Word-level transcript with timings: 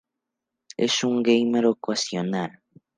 Es 0.77 1.03
un 1.03 1.21
gamer 1.21 1.67
ocasional. 1.67 2.63